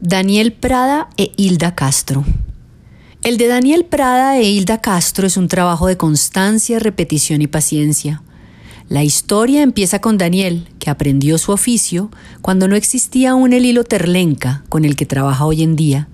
[0.00, 2.24] Daniel Prada e Hilda Castro.
[3.22, 8.22] El de Daniel Prada e Hilda Castro es un trabajo de constancia, repetición y paciencia.
[8.88, 12.10] La historia empieza con Daniel, que aprendió su oficio
[12.42, 16.08] cuando no existía aún el hilo terlenca con el que trabaja hoy en día,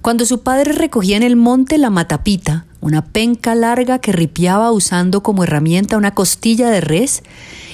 [0.00, 5.22] cuando su padre recogía en el monte la matapita, una penca larga que ripiaba usando
[5.22, 7.22] como herramienta una costilla de res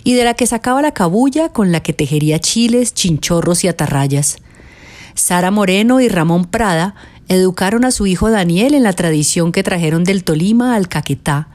[0.05, 4.39] y de la que sacaba la cabulla con la que tejería chiles, chinchorros y atarrayas.
[5.21, 6.95] Sara Moreno y Ramón Prada
[7.29, 11.49] educaron a su hijo Daniel en la tradición que trajeron del Tolima al Caquetá,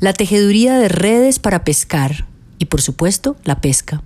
[0.00, 2.26] la tejeduría de redes para pescar
[2.58, 4.02] y por supuesto la pesca.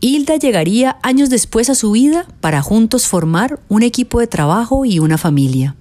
[0.00, 5.00] Hilda llegaría años después a su vida para juntos formar un equipo de trabajo y
[5.00, 5.74] una familia.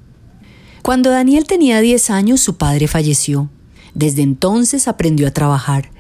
[0.82, 3.52] Cuando Daniel tenía 10 años su padre falleció.
[3.94, 5.92] Desde entonces aprendió a trabajar.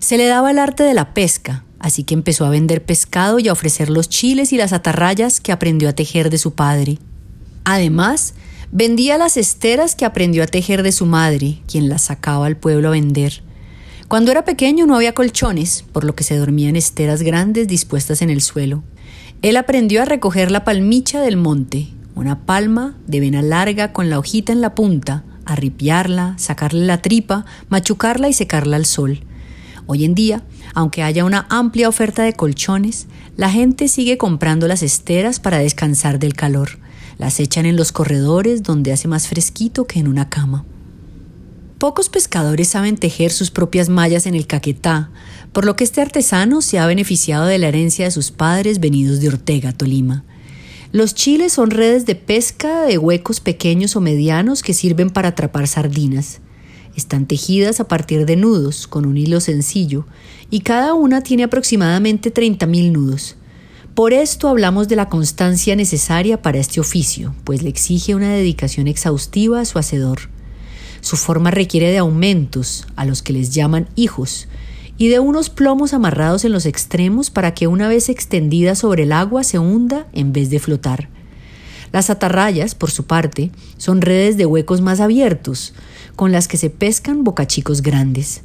[0.00, 3.48] Se le daba el arte de la pesca, así que empezó a vender pescado y
[3.48, 6.98] a ofrecer los chiles y las atarrayas que aprendió a tejer de su padre.
[7.64, 8.34] Además,
[8.70, 12.88] vendía las esteras que aprendió a tejer de su madre, quien las sacaba al pueblo
[12.88, 13.42] a vender.
[14.08, 18.22] Cuando era pequeño no había colchones, por lo que se dormía en esteras grandes dispuestas
[18.22, 18.82] en el suelo.
[19.42, 24.18] Él aprendió a recoger la palmicha del monte, una palma de vena larga con la
[24.18, 29.24] hojita en la punta, a ripiarla, sacarle la tripa, machucarla y secarla al sol.
[29.86, 34.82] Hoy en día, aunque haya una amplia oferta de colchones, la gente sigue comprando las
[34.82, 36.78] esteras para descansar del calor.
[37.18, 40.64] Las echan en los corredores donde hace más fresquito que en una cama.
[41.78, 45.10] Pocos pescadores saben tejer sus propias mallas en el caquetá,
[45.52, 49.20] por lo que este artesano se ha beneficiado de la herencia de sus padres venidos
[49.20, 50.24] de Ortega, Tolima.
[50.92, 55.68] Los chiles son redes de pesca de huecos pequeños o medianos que sirven para atrapar
[55.68, 56.40] sardinas.
[57.00, 60.04] Están tejidas a partir de nudos, con un hilo sencillo,
[60.50, 63.36] y cada una tiene aproximadamente 30.000 nudos.
[63.94, 68.86] Por esto hablamos de la constancia necesaria para este oficio, pues le exige una dedicación
[68.86, 70.28] exhaustiva a su hacedor.
[71.00, 74.46] Su forma requiere de aumentos, a los que les llaman hijos,
[74.98, 79.12] y de unos plomos amarrados en los extremos para que una vez extendida sobre el
[79.12, 81.08] agua se hunda en vez de flotar.
[81.92, 85.72] Las atarrayas, por su parte, son redes de huecos más abiertos,
[86.20, 88.42] con las que se pescan bocachicos grandes.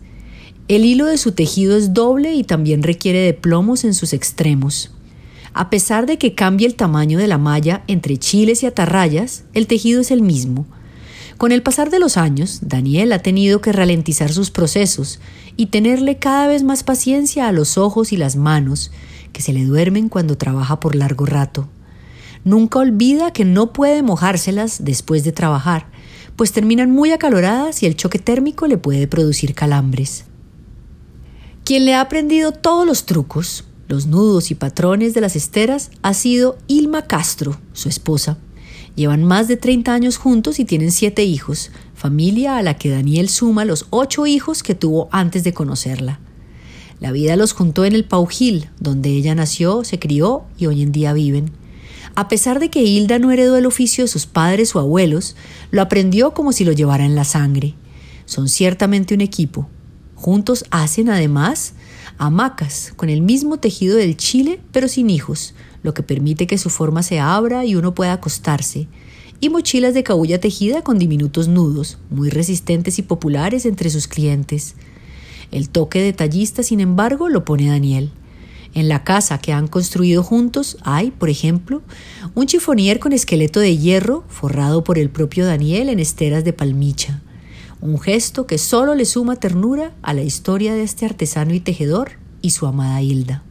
[0.69, 4.91] El hilo de su tejido es doble y también requiere de plomos en sus extremos.
[5.53, 9.67] A pesar de que cambie el tamaño de la malla entre chiles y atarrayas, el
[9.67, 10.65] tejido es el mismo.
[11.37, 15.19] Con el pasar de los años, Daniel ha tenido que ralentizar sus procesos
[15.57, 18.89] y tenerle cada vez más paciencia a los ojos y las manos,
[19.33, 21.67] que se le duermen cuando trabaja por largo rato.
[22.45, 25.87] Nunca olvida que no puede mojárselas después de trabajar,
[26.35, 30.25] pues terminan muy acaloradas y el choque térmico le puede producir calambres.
[31.63, 36.13] Quien le ha aprendido todos los trucos, los nudos y patrones de las esteras ha
[36.13, 38.37] sido Ilma Castro, su esposa.
[38.95, 43.29] Llevan más de 30 años juntos y tienen siete hijos, familia a la que Daniel
[43.29, 46.19] suma los ocho hijos que tuvo antes de conocerla.
[46.99, 50.91] La vida los juntó en el Paujil, donde ella nació, se crió y hoy en
[50.91, 51.51] día viven.
[52.15, 55.35] A pesar de que Hilda no heredó el oficio de sus padres o abuelos,
[55.71, 57.75] lo aprendió como si lo llevara en la sangre.
[58.25, 59.67] Son ciertamente un equipo.
[60.15, 61.73] Juntos hacen además
[62.17, 65.53] hamacas con el mismo tejido del chile pero sin hijos,
[65.83, 68.87] lo que permite que su forma se abra y uno pueda acostarse,
[69.41, 74.75] y mochilas de cabulla tejida con diminutos nudos, muy resistentes y populares entre sus clientes.
[75.51, 78.11] El toque detallista, sin embargo, lo pone Daniel.
[78.75, 81.81] En la casa que han construido juntos hay, por ejemplo,
[82.35, 87.21] un chifonier con esqueleto de hierro forrado por el propio Daniel en esteras de palmicha,
[87.79, 92.19] un gesto que solo le suma ternura a la historia de este artesano y tejedor
[92.41, 93.43] y su amada Hilda.